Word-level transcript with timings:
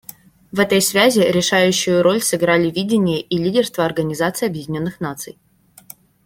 В 0.51 0.59
этой 0.59 0.81
связи 0.81 1.19
решающую 1.19 2.01
роль 2.01 2.23
сыграли 2.23 2.71
видение 2.71 3.21
и 3.21 3.37
лидерство 3.37 3.85
Организации 3.85 4.47
Объединенных 4.47 4.99
Наций. 4.99 5.37